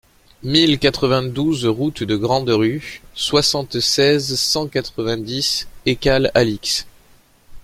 mille 0.41 0.79
quatre-vingt-douze 0.79 1.67
route 1.67 2.01
de 2.01 2.15
Grande-Rue, 2.15 3.03
soixante-seize, 3.13 4.35
cent 4.39 4.67
quatre-vingt-dix, 4.67 5.67
Écalles-Alix 5.85 6.87